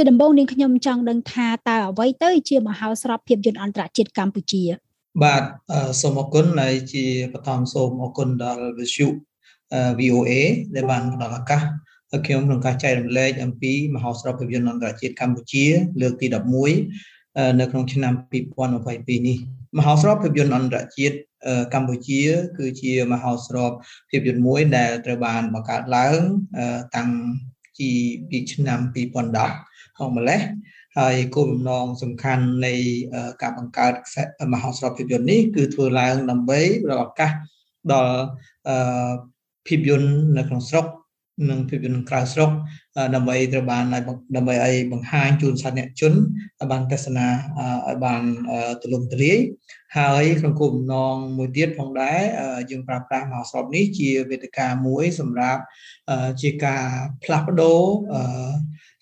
[0.00, 4.62] ជាដំបូងនាងខ្ញុំចង់ដឹងថាតើអ្វីទៅជាមហោស្រពភាពយន្តអន្តរជាតិកម្ពុជា
[5.22, 5.42] បាទ
[6.00, 9.06] សូមអរគុណហើយជាបឋមសូមអរគុណដល់វិទ្យុ
[10.00, 10.32] VOA
[10.74, 11.62] ដែលបានផ្ដល់ឱកាស
[12.12, 15.64] ឲ្យខ្ញុំក្នុងការចែករំលែកអំពីមហោស្រពភាពយន្តអន្តរជាតិកម្ពុជា
[16.00, 16.26] លើកទី
[16.92, 18.12] 11នៅក្នុងឆ្នាំ
[18.60, 19.38] 2022នេះ
[19.78, 21.16] មហោស្រពភាពយន្តអន្តរជាតិ
[21.74, 22.22] កម្ពុជា
[22.58, 23.72] គឺជាមហោស្រព
[24.10, 26.20] ភាពយន្តមួយដែលត្រូវបានបង្កើតឡើង
[26.96, 27.10] តាំង
[27.80, 27.90] ពី
[28.30, 29.69] ពីឆ្នាំ2010
[30.00, 30.40] ហកម្លេះ
[30.98, 32.74] ហើយគោលបំណងសំខាន់នៃ
[33.42, 33.94] ការបង្កើត
[34.52, 37.30] មហោស្រពភាពយន្តនេះគឺធ្វើឡើងដើម្បីផ្ដល់ឱកាស
[37.92, 38.16] ដល់
[39.66, 40.86] ភាពយន្តនៅក្នុងស្រុក
[41.50, 42.50] និងភាពយន្តក្រៅស្រុក
[43.14, 43.84] ដើម្បីត្រូវបាន
[44.36, 46.14] ដើម្បីឲ្យបង្ហាញជូនសាធារណជន
[46.70, 47.26] បានទស្សនា
[47.88, 48.22] ឲ្យបាន
[48.80, 49.38] ទូលំទូលាយ
[49.98, 52.20] ហើយក្នុងគោលបំណងមួយទៀតផងដែរ
[52.70, 55.62] យើងប្រើប្រាស់មហោស្រពនេះជាវេទិកាមួយសម្រាប់
[56.40, 56.84] ជាការ
[57.24, 57.82] ផ្លាស់ប្ដូរ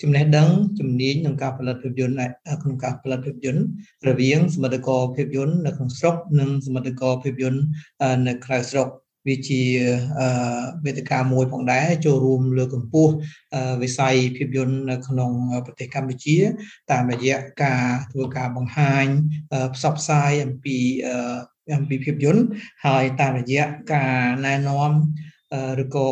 [0.02, 0.48] ចំណេះដឹង
[0.79, 2.15] ជំនាញក្នុងការផលិតភាពយន្ត
[2.62, 3.65] ក្នុងការផលិតភាពយន្ត
[4.09, 7.63] រវាង សមិទ្ធករភាពយន្តនៅក្នុងស្រុកនិងសមិទ្ធករភាពយន្ត
[8.29, 8.88] នៅក្រៅស្រុក
[9.26, 9.63] វាជា
[10.85, 13.13] វេទិកាមួយផងដែរចូលរួមលើកកម្ពស់
[13.82, 15.32] វិស័យភាពយន្តនៅក្នុង
[15.66, 16.37] ប្រទេសកម្ពុជា
[16.91, 19.07] តាមរយៈការធ្វើការបង្ហាញ
[19.74, 20.76] ផ្សព្វផ្សាយអំពី
[21.76, 22.45] អំពីភាពយន្ត
[22.87, 24.93] ហើយតាមរយៈការណែនាំ
[25.82, 26.09] ឬក៏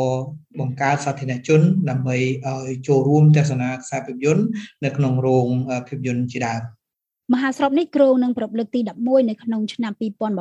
[0.61, 4.45] បង្កើតសាធារណជនដើម្បីឲ្យចូលរួមទស្សនាខ្សែភាពយន្ត
[4.85, 5.47] នៅក្នុងរោង
[5.89, 6.61] ភាពយន្តជាដើម
[7.33, 9.93] មហាស្រពនេះគ្រោងនឹងប្រពៃទី11នៅក្នុងឆ្នាំ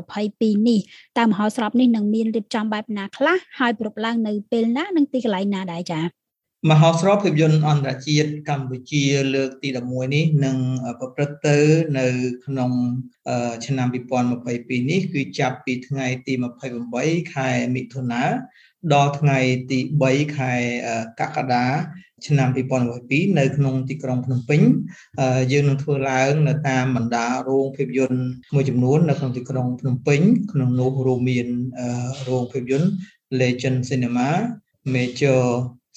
[0.09, 0.79] 2022នេះ
[1.17, 6.24] តើមហាស្រពនេះនឹងមានរៀបចំបែបណាខ្លះហើយប្រពឡើងនៅពេលណានិងទីកន្លែងណាដែរចា៎
[6.71, 9.03] មហោស្រពភាពយន្តអន្តរជាតិកម្ពុជា
[9.35, 10.57] លើកទី11នេះនឹង
[10.99, 11.57] ប្រព្រឹត្តទៅ
[11.99, 12.07] នៅ
[12.45, 12.71] ក្នុង
[13.65, 16.33] ឆ្នាំ2022នេះគឺចាប់ពីថ្ងៃទី
[16.83, 18.23] 28ខែមិថុនា
[18.93, 19.39] ដល់ថ្ងៃ
[19.71, 20.53] ទី3ខែ
[21.19, 21.65] កក្កដា
[22.27, 22.49] ឆ្នាំ
[22.93, 24.61] 2022នៅក្នុងទីក្រុងភ្នំពេញ
[25.51, 28.19] យើងនឹងធ្វើឡើងនៅតាមបណ្ដារោងភាពយន្ត
[28.53, 31.47] មួយចំនួននៅក្នុងទីក្រុងភ្នំពេញក្នុងនោះរួមមាន
[32.27, 32.89] រោងភាពយន្ត
[33.41, 34.29] Legend Cinema
[34.95, 35.41] Major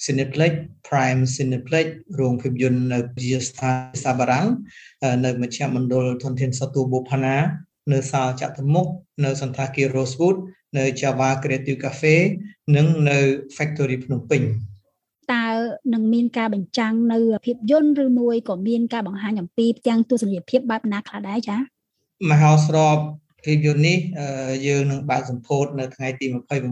[0.05, 0.53] Cineplex
[0.87, 1.87] Prime Cineplex
[2.19, 4.47] រោងភាពយន្តនៅជាស្ថានសាបារាំង
[5.25, 7.37] នៅមជ្ឈមណ្ឌលធនធានសទូបូផាណា
[7.93, 8.87] នៅសាលចតុមុខ
[9.25, 10.37] នៅសន្តាគារ Rosewood
[10.77, 12.15] នៅ Java Creative Cafe
[12.75, 13.19] និងនៅ
[13.55, 14.41] Factory ភ្នំពេញ
[15.33, 15.47] តើ
[15.93, 21.59] នឹងមានការបញ្ចាំងនៅភាពយន្តឬមួយក៏មានការបង្ហាញអំពីផ្ទាំងទស្សនីយភាពបែបណាខ្លះដែរចា៎
[22.31, 22.97] មហោស្រព
[23.43, 23.97] ភាពយន្តនេះ
[24.67, 26.25] យើងនឹងបើកសម្ពោធនៅថ្ងៃទី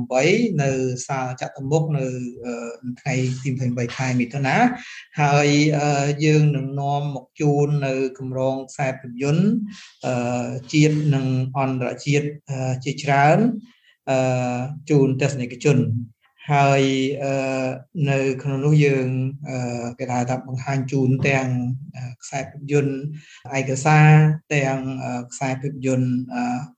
[0.07, 0.69] 28នៅ
[1.07, 2.05] សាលចតុមុខនៅ
[3.01, 3.13] ថ្ងៃ
[3.43, 4.55] ទី28ខែមិថុនា
[5.21, 5.47] ហើយ
[6.25, 9.47] យើងនឹងនាំមកជូននៅកម្រងខ្សែភាពយន្ត
[10.73, 11.25] ជាតិនិង
[11.57, 12.27] អន្តរជាតិ
[12.83, 13.39] ជាច្រើន
[14.89, 15.77] ជូនទស្សនិកជន
[16.51, 16.81] ហើយ
[18.09, 19.07] នៅក្នុងនោះយើង
[19.99, 21.47] គេថាថាបង្ហាញជូនទាំង
[22.23, 22.95] ខ្សែភាពយន្ត
[23.57, 24.09] ឯកសារ
[24.53, 24.77] ទាំង
[25.31, 26.09] ខ្សែភាពយន្ត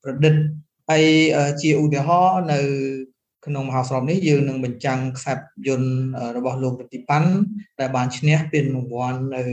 [0.03, 0.35] ប្រឌិត
[0.89, 1.05] ហើយ
[1.61, 2.59] ជាឧទាហរណ៍នៅ
[3.45, 5.91] ក្នុងមហោស្រពនេះយើងនឹងបញ្ចាំងខ្សែភាពយន្ត
[6.37, 7.31] របស់លោករតិប៉ាន់
[7.79, 9.43] ដែលបានឈ្នះពានរង្វាន់នៅ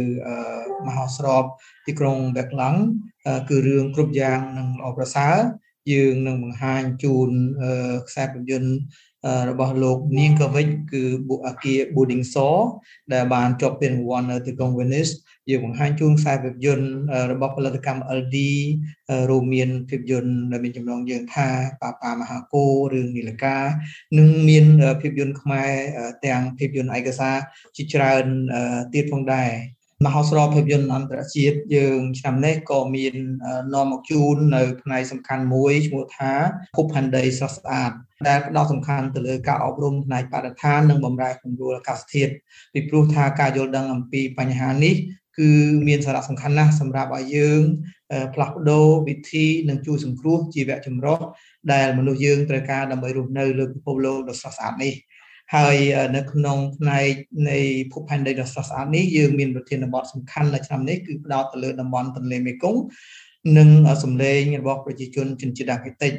[0.87, 1.45] មហោស្រព
[1.87, 2.81] ទីក្រុងបែកឡង់
[3.49, 5.37] គឺរឿងគ្រប់យ៉ាងនឹងល្អប្រសើរ
[5.93, 7.31] យើងនឹងបង្ហាញជូន
[8.09, 8.73] ខ្សែភាពយន្ត
[9.51, 12.57] របស់លោកនាងកវិចគឺបុអាគា Boarding Saw
[13.13, 15.13] ដែលបានជាប់ពានរង្វាន់នៅទីក្រុង Venice
[15.51, 16.87] យើងបង្ហាញជូនខ្សែភាពយន្ត
[17.33, 18.37] របស់ផលិតកម្ម LD
[19.31, 21.49] រួមមានភាពយន្តដែលមានចំណងយើងថា
[21.83, 23.57] ប៉ាប៉ាមហាគោរឿងនីលកា
[24.19, 24.67] និងមាន
[25.01, 25.73] ភាពយន្តខ្មែរ
[26.27, 27.37] ទាំងភាពយន្តឯកសារ
[27.77, 28.25] ជាច្រើន
[28.93, 29.51] ទៀតផងដែរ
[30.05, 33.15] មហោស្រពភាពយន្តអន្តរជាតិយើងឆ្នាំនេះក៏មាន
[33.75, 36.33] នាំមកជូននៅផ្នែកសំខាន់មួយឈ្មោះថា
[36.77, 37.93] ភពផែនដីស្រស់ស្អាត
[38.29, 42.33] ដែលផ្ដោតសំខាន់ទៅលើការអប់រំផ្នែកបរិស្ថាននិងបម្រែសម្រួលអាកាសធាតុ
[42.73, 44.95] ពីព្រោះថាការយល់ដឹងអំពីបញ្ហានេះ
[45.39, 45.51] គឺ
[45.89, 47.63] មានសារៈសំខាន់ណាស់សម្រាប់ឲ្យយើង
[48.35, 51.19] ផ្លាស់ប្ដូរវិធីនិងជួយសង្គ្រោះជីវៈចម្រុះ
[51.73, 54.95] ដែលមនុស្សយើងត្រូវការដើម្បីរស់នៅលើពិភពលោកដ៏ស្រស់ស្អាតនេះ
[55.55, 55.77] ហើយ
[56.17, 57.13] នៅក្នុងផ្នែក
[57.51, 57.59] នៃ
[57.93, 62.81] ភពផែនដីដ៏ស្រស់ស្អាតនេះយើងមានប្រធានបទសំខាន់នៅឆ្នាំនេះគឺផ្ដោតទៅលើតំបន់ទន្លេមេគង្គ
[63.59, 63.69] និង
[64.05, 66.13] សម្លេងរបស់ប្រជាជនជនជាតិអាមេតិច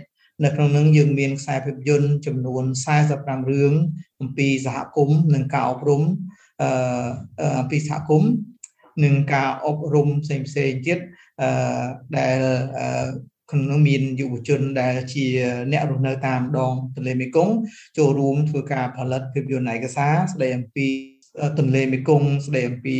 [0.44, 2.63] នៅក្នុងនោះយើងមានខ្សែភាពយន្តចំនួន
[3.07, 3.74] 45រឿង
[4.21, 6.01] អំពីសហគមន៍និងការអប់រំ
[6.62, 6.69] អឺ
[7.59, 8.31] អំពីសហគមន៍
[9.03, 11.00] និងការអប់រំផ្សេងផ្សេងទៀត
[11.41, 11.85] អឺ
[12.18, 12.39] ដែល
[13.51, 15.25] ក្នុងមានយុវជនដែលជា
[15.71, 17.55] អ្នករស់នៅតាមដងទន្លេមេគង្គ
[17.97, 20.88] ចូលរួមធ្វើការផលិតភាពយន្តឯកសារស្ដីអំពី
[21.60, 22.98] ទន្លេមេគង្គស្ដីអំពី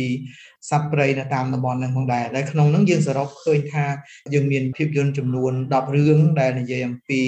[0.70, 3.86] សត្វព្រៃនៅតាមតំបន់ហ្នឹងផងដែរដែលក្នុងហ្នឹងយើងសរុបឃើញថា
[4.34, 7.20] យើងមានភាពយន្តចំនួន10រឿងដែលនិយាយអំពី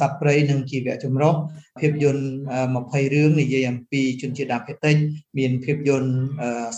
[0.00, 1.34] សត្វព្រៃនិងជីវៈចម្រុះ
[1.80, 2.24] ភាពយន្ត
[2.66, 4.96] 20រឿងនិយាយអំពីជនជាតិដើមភាគតិច
[5.38, 6.10] មានភាពយន្ត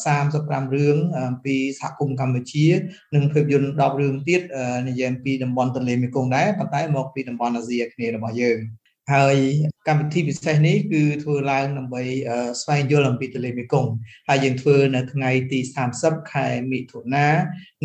[0.00, 0.96] 35រឿង
[1.28, 2.66] អំពីសហគមន៍កម្ពុជា
[3.14, 4.40] និងភាពយន្ត10រឿងទៀត
[4.88, 8.58] និយាយអំពីតំបន់ទន្លេមេគង្គដែរប៉ុន្តែមកពីតំបន់អាស៊ីអាគ្នេយ៍របស់យើង
[9.12, 9.36] ហើយ
[9.88, 12.02] កម្មវិធីពិសេសនេះគឺធ្វើឡើងដើម្បី
[12.62, 13.92] ស្វែងយល់អំពីទន្លេមេគង្គ
[14.28, 15.60] ហើយយើងធ្វើនៅថ្ងៃទី
[15.96, 17.28] 30ខែមិថុនា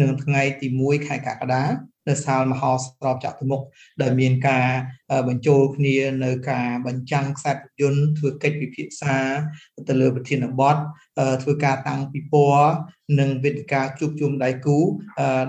[0.01, 1.63] និងថ្ងៃទី1ខែកក្កដា
[2.07, 3.61] នៅសាលមហោស្រពចតុមុខ
[4.01, 4.67] ដែលមានការ
[5.27, 9.15] បញ្ចូលគ្នានៅការបញ្ចាំងខ្សែភាពយន្តធ្វើកិច្ចពិភាក្សា
[9.89, 10.77] ទៅលើប្រធានបទ
[11.43, 12.75] ធ្វើការតាំងពិព័រណ៍
[13.19, 14.77] និងវេទិកាជួបជុំដៃគូ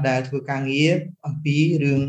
[0.08, 0.92] ដែលធ្វើការងារ
[1.26, 2.00] អំពីរឿង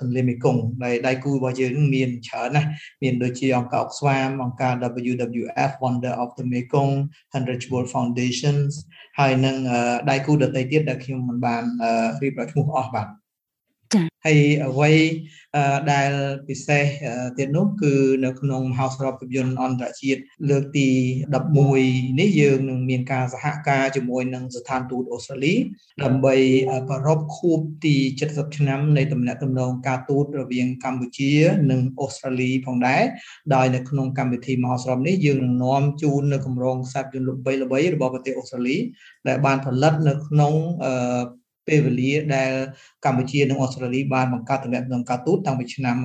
[0.00, 2.68] ទន្លេមេគង្គដែលដៃគូរបស់យើងមានច្រើនណាស់
[3.02, 4.74] មានដូចជាអង្គការអុកស្វាមអង្គការ
[5.10, 6.94] WWF Wonder of the Mekong
[7.32, 8.72] Heinrich Böll Foundations
[9.18, 9.56] ហើយនឹង
[10.10, 11.62] ដៃគូដទៃទៀតដែលខ្ញុំមិនបាន
[12.22, 13.08] រៀបរាប់ឈ្មោះអស់បាទ
[14.26, 14.92] ហើយអ្វី
[15.92, 16.10] ដែល
[16.48, 16.84] ពិសេស
[17.38, 17.94] ទៀតនោះគឺ
[18.24, 20.88] នៅក្នុងមហោស្រពភាពយន្តអន្តរជាតិលើកទី
[21.52, 25.54] 11នេះយើងនឹងមានការសហការជាមួយនឹងស្ថានទូតអូស្ត្រាលី
[26.04, 26.34] ដើម្បី
[26.88, 27.96] ប្រារព្ធខួបទី
[28.26, 31.32] 70ឆ្នាំនៃទំនាក់ទំនងការទូតរវាងកម្ពុជា
[31.70, 33.02] និងអូស្ត្រាលីផងដែរ
[33.54, 38.76] ដោយនៅក្នុងកម្មវិធីមហោស្រពនេះយើងនឹងនាំជូននៅគម្រោងខ្សែភាពយន្តល្បីៗរបស់ប្រទេសអូស្ត្រាលី
[39.28, 40.52] ដែលបានផលិតនៅក្នុង
[41.68, 42.52] ពេលវេលាដែល
[43.04, 45.96] កម្ពុជានិងអូស្ត្រាលីបានបង្កើតទំនាក់ទំនងការទូតតាំងពីឆ្នាំ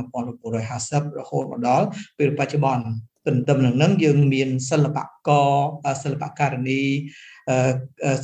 [0.53, 1.85] 1950រហូតមកដល់
[2.17, 2.85] ពេលបច្ចុប្បន្ន
[3.27, 5.49] ទន្ទឹមនឹងនឹងយើងមានសិល្បករ
[6.03, 6.81] សិល្បករនី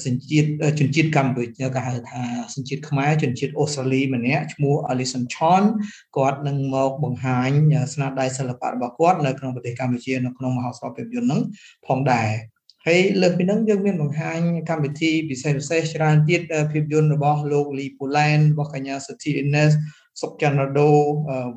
[0.06, 0.47] សញ្ជាតិ
[0.80, 2.21] ជនជាតិកម្ពុជាគេហៅថា
[2.56, 5.63] សញ្ជាតិខ្មែរជនជាតិអូស្ត្រាលីម្នាក់ឈ្មោះ Alison Chon
[6.18, 7.50] គាត់នឹងមកបង្ហាញ
[7.94, 11.41] ស្នាដៃសិល្បៈរបស់គាត់នៅក្នុងប្រទេសកម្ពុជានៅក្នុងមហោស្រពភាពយន្តនឹង
[11.88, 12.30] ផងដែរ
[12.88, 14.39] ហើយលើសពីហ្នឹងយើងមានបង្ហាញ
[14.69, 16.41] កម្មវិធីពិសេសពិសេសច្រើនទៀត
[16.71, 19.71] ភាពយន្តរបស់លោកលីពូឡែនរបស់កញ្ញាសុធីអ៊ីណេស
[20.21, 20.89] សុកចាន់រ៉ាដូ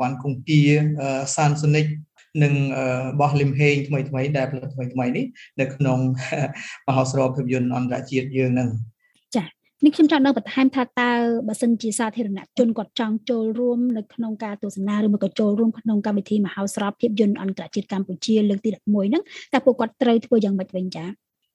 [0.00, 0.62] វ៉ាន់គង្គា
[1.36, 1.86] សានសូនិក
[2.42, 5.24] និងរបស់លឹមហេងថ្មីថ្មីដែលផលិតថ្មីថ្មីនេះ
[5.60, 5.98] នៅក្នុង
[6.86, 8.68] មហោស្រពភាពយន្តអន្តរជាតិយើងនឹង
[9.84, 11.12] នេះខ្ញុំចង់ដឹងបន្ថែមថាតើ
[11.48, 21.08] បើសិនជាសាធារណជនគាត់ចង់ចូលរួមនៅក្នុងការទស្សនាឬមកក៏ចូលរួមក្នុងកម្មវិធីមហោស្រពភាពយន្តអន្តរជាតិកម្ពុជាលើកទី11ហ្នឹងតើពួកគាត់ត្រូវធ្វើយ៉ាងម៉េចវិញចា៎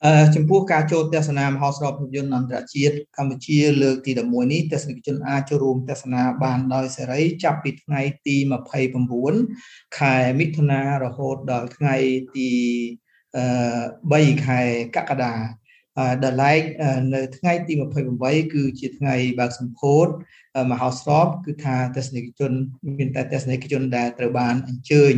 [0.05, 8.35] អឺចំពោះការចូលទស្សនាមហោស្រពភាពយន្តអន្តរជាតិកម្ពុជាលើកទី11នេះទស្សនិកជនអាចចូលរួមទស្សនាបានដោយសេរីចាប់ពីថ្ងៃទី
[9.17, 11.95] 29ខែមិថុនារហូតដល់ថ្ងៃ
[12.35, 12.49] ទី
[13.29, 14.59] 3ខែ
[14.95, 15.33] កក្កដា
[16.23, 16.61] ដល់ឡែក
[17.13, 17.73] នៅថ្ងៃទី
[18.13, 20.07] 28គឺជាថ្ងៃបើកសម្ពោធ
[20.71, 22.51] មហោស្រពគឺថាទស្សនិកជន
[22.99, 25.13] មានតែទស្សនិកជនដែលត្រូវបានអញ្ជើញ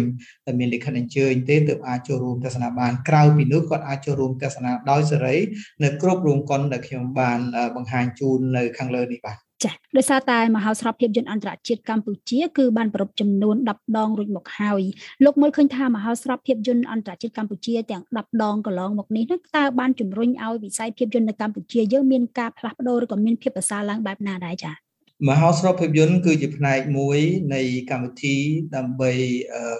[0.46, 5.36] តែមានលិខិតអញ្ជើញទេទើបអាចចូលរួមទស្សនាបានក្រៅពីនោះគាត់អាចចូលរួមទស្សនាដោយសេរី
[5.84, 7.40] នៅគ្រប់រោងកុនដែលខ្ញុំបាន
[7.76, 14.82] បង្ហាញជូននៅខាងលើនេះបាទ ចា៎ដោយសារតែមហោស្រពភាពយន្តអន្តរជាតិកម្ពុជាគឺបានប្រពចំនួន10ដងរួចមកហើយ
[15.24, 19.24] លោកមើលឃើញថាមហោស្រពភាពយន្តអន្តរជាតិកម្ពុជាទាំង10ដងកន្លងមកនេះ
[19.56, 24.93] តើបានជំរុញឲ្យវិស័យភាពយន្តនៅកម្ពុជាយើងមានការផ្លាស់ប្ដូរឬក៏មានភាពប្រសើរឡើងបែបណាដែរចា៎
[25.30, 27.20] មហោស្រពភាពយន្តគឺជាផ្នែកមួយ
[27.56, 27.62] នៃ
[27.92, 28.38] កម្មវិធី
[28.76, 29.12] ដើម្បី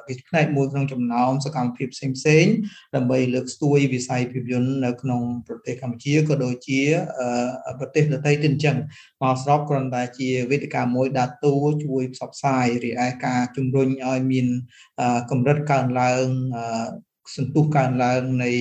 [0.08, 2.46] ជាផ្នែកមួយក្នុងចំណោមសកម្មភាពផ្សេងផ្សេង
[2.96, 6.82] ដើម្បីលើកស្ទួយវិស័យភាពយន្តនៅក្នុងប្រទេសកម្ពុជាក៏ដូចជា
[7.80, 8.78] ប្រទេសដទៃទៀតអញ្ចឹង
[9.22, 11.56] មហោស្រពគ្រាន់តែជាវេទិកាមួយដាតួ
[11.86, 14.48] ជួយផ្សព្វផ្សាយរីឯការជំរុញឲ្យមាន
[15.32, 16.28] កម្រិតកើនឡើង
[17.36, 18.52] សន្ទុះកើនឡើងនៃ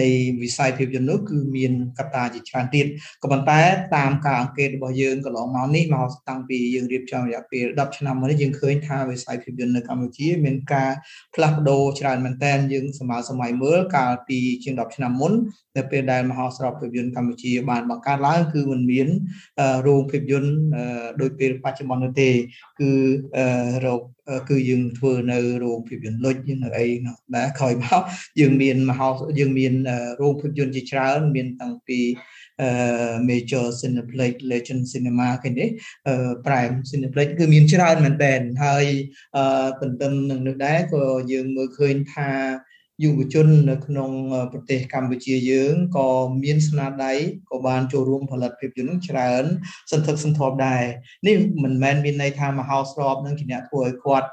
[0.00, 0.08] នៃ
[0.42, 2.86] វិស័យភាពយន្តនោះគឺមានកត្តាជាច្រើនទៀត
[3.22, 3.60] ក៏ប៉ុន្តែ
[3.96, 10.90] តាមការអង្កេតរបស់យើងកន្លងមកនេះមកតាំងពីយើងរៀបចំរយៈពេល10ឆ្នាំមកនេះយើងឃើញថាវិស័យភាពយន្តនៅកម្ពុជាមានការ
[11.34, 15.32] ផ្លាស់ប្ដូរច្រើនមែនទែនយើងសម័យសម័យមើលកាលពីជាង10ឆ្នាំមុន
[15.76, 19.08] នៅពេលដែលមហោស្រពភាពយន្តកម្ពុជាបានបង្កើតឡើងគឺมันមាន
[19.86, 20.52] រោងភាពយន្ត
[21.20, 22.30] ដោយពេលបច្ចុប្បន្ននោះទេ
[22.80, 22.90] គឺ
[23.86, 24.02] រោគ
[24.50, 26.86] គឺយើងធ្វើនៅរោងភាពយន្តលុចនៅអី
[27.36, 28.00] ដែរក្រោយមក
[28.40, 29.72] យើងមានមហោយើងមាន
[30.20, 32.00] រោងភាពយន្តជាច្រើន មានតាំងពី
[33.28, 35.68] major cineplex legend cinema គេនេះ
[36.46, 38.84] prime cineplex គឺមានច្រើនមែនតើហើយ
[39.80, 42.30] ទន្ទឹមនឹងនោះដែរក៏យើងមើលឃើញថា
[43.02, 44.10] យុវជននៅក្នុង
[44.52, 46.08] ប្រទេសកម្ពុជាយើងក៏
[46.44, 47.12] មានស្នាដៃ
[47.50, 49.44] ក៏បានចូលរួមផលិតភាពយន្តនឹងច្រើន
[49.92, 50.84] សន្ធឹកសន្ធាប់ដែរ
[51.26, 54.28] នេះមិនមែនមានន័យថាមហោស្រពនឹងជាអ្នកធ្វើឲ្យគាត់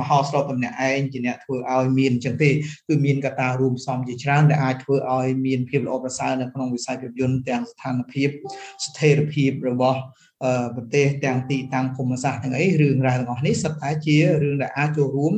[0.00, 2.50] មហោស្រពតែម្នាក់ឯងជាអ្នកធ្វើឲ្យមានអញ្ចឹងទេ
[2.88, 8.28] គឺមានកត្តារួមផ្សំជាច្រើនដែលអាចធ្វើឲ្យមានភាពល្អប្រសើរនៅក្នុងវិស័យភាពយន្តទាំងស្ថានភាព
[8.86, 10.00] ស្ថិរភាពរបស់
[10.76, 15.34] ប្រទេសទាំងទីតាំងភូមិសាស្ត្រទាំងអីរឿងរ៉ាវទាំងអស់នេះសុទ្ធតែជារឿងដែលអាចចូលរួម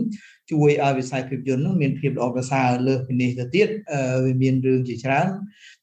[0.51, 3.69] ជួយឲ្យវិស័យភាពយន្តនោះមានភាពល្អប្រសើរលើសពីនេះទៅទៀត
[4.25, 5.29] វាមានរឿងជាច្រើន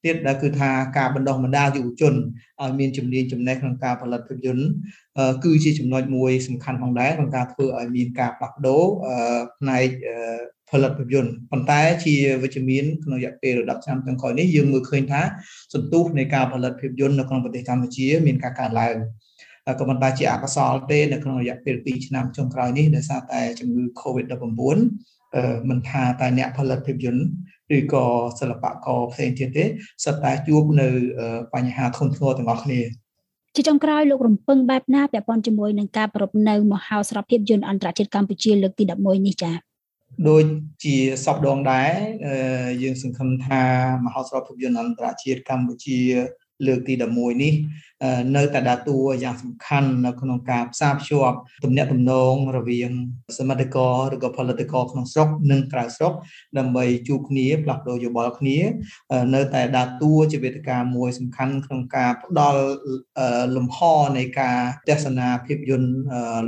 [0.06, 2.14] ទៀតដែលគឺថាការបណ្ដុះបណ្ដាលយុវជន
[2.62, 4.66] ឲ្យមានជំនាញចំណេះក្នុងការផលិតភាពយន្ត
[5.44, 8.84] គឺជាចំណុចមួយសំខាន់ផងដែរក្នុងការធ្វើឲ្យមានការផ្លាស់ប្ដូរ
[9.60, 9.88] ផ្នែក
[10.72, 15.22] ផលិតភាពយន្តប៉ុន្តែជាវិជ្ជមានក្នុងរយៈពេល10ឆ្នាំចុងក្រោយនេះយើងមើលឃើញថា
[15.74, 18.96] សន្ទុះនៃការផលិតភាពយន្តនៅក្នុងប្រទេសកម្ពុជា មានការកើនឡើង
[19.80, 24.62] ក៏ប៉ុន្តែជាអកុសលទេនៅក្នុងរយៈពេល2ឆ្នាំចុងក្រោយនេះដោយសារតែជំងឺ Covid-19
[25.70, 27.24] មិនថាតែអ្នកផលិតភាពយន្ត
[27.78, 28.06] ឬក៏
[28.40, 29.64] សិល្បករផ្សេងទៀតទេ
[30.06, 30.88] សិតតែជួបនៅ
[31.54, 32.82] បញ្ហាធ្ងន់ធ្ងរទាំងអស់គ្នា
[33.56, 39.71] ជាចុងក្រោយលោករំពឹងបែបណាពាក់ព័ន្ធជាមួយនឹងការប្រពនៅមហោស្រពភាពយន្តអន្តរជាតិកម្ពុជាលើកទី11នេះចា៎
[40.28, 40.46] ដូច
[40.84, 41.92] ជាសពដងដែរ
[42.84, 43.64] យើងសង្ឃឹមថា
[44.06, 46.00] មហោស្រពភាពយន្តអន្តរជាតិកម្ពុជា
[46.68, 47.54] លើកទី11នេះ
[48.36, 52.92] នៅតែដើរតួយ៉ាងសំខាន់នៅក្នុងការផ្សារភ្ជាប់ទំនាក់ទំនងរវាង
[53.38, 56.14] សមិទ្ធករឬក៏ផលិតករក្នុងស្រុកនិងក្រៅស្រុក
[56.58, 58.58] ដើម្បីជួបគ្នាផ្លាស់ប្ដូរយោបល់គ្នា
[59.36, 62.62] នៅតែដើរតួជាវេទិកាមួយសំខាន់ក្នុងការផ្ដល់
[63.56, 63.78] លំហ
[64.18, 64.58] នៃការ
[64.90, 65.92] ទស្សនាភាពយន្ត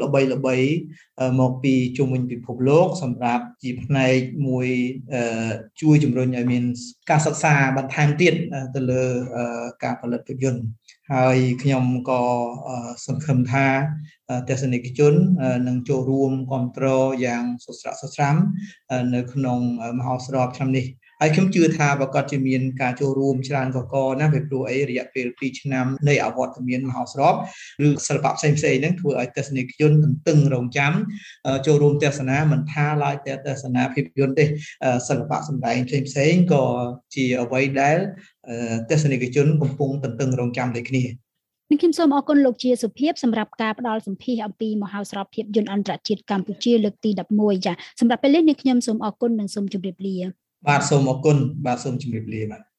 [0.02, 0.56] ល្បីល្បី
[1.40, 4.18] មកពីជុំវិញពិភពលោកសម្រាប់ជាផ្នែក
[4.48, 4.68] មួយ
[5.82, 6.64] ជួយជំរុញឲ្យមាន
[7.10, 8.34] ការសិក្សាបន្ថែមទៀត
[8.76, 9.04] ទៅលើ
[9.84, 10.62] ការផលិតភាពយន្ត
[11.12, 12.22] ហើយខ្ញុំក៏
[13.06, 13.68] សង្ឃឹមថា
[14.50, 15.14] ទស្សនិកជន
[15.68, 18.36] នឹងចូលរួមគ្រប់គ្រងយ៉ាងសុស្រាក់សុស្រាំ
[19.16, 19.60] នៅក្នុង
[19.98, 20.86] មហោស្រពឆ្នាំនេះ
[21.26, 27.34] ហើយខ្ញុំជឿថាប្រកាសជាមានការចូលរួមច្រើនកកណាស់ពីព្រោះអីរយៈពេល2ឆ្នាំនៃអវត្តមានមហោស្រព
[27.86, 30.94] ឬសិល្បៈផ្សេងផ្សេងហ្នឹងធ្វើឲ្យទស្សនិកជនទន្ទឹងរង់ចាំ
[31.66, 34.46] ចូលរួមទស្សនាមិនថាឡើយតែទស្សនាភាពយន្តទេ
[35.10, 36.64] សិល្បៈសម្ដែងផ្សេងផ្សេងក៏
[37.16, 37.98] ជាអ្វីដែល
[38.90, 41.06] ទស្សនិកជនកំពុងទន្ទឹងរង់ចាំដូចគ្នា
[41.70, 52.73] នឹងខ្ញុំសូមអរគុណលោកជាសុភាពសម្រាប់ការផ្ដល់សម្ភារអំពីមហោស្រពភាពយន្តអន្តរជាតិកម្ពុជាលើកទី11ចាសម្រាប់ពេលនេះខ្ញុំសូមអរគុណនិងសូមជម្រាបលា បាទសូមអរគុណបាទសូមជម្រាបលាបាទ